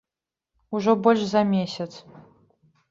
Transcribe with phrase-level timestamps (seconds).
[0.79, 1.91] Ужо больш за месяц.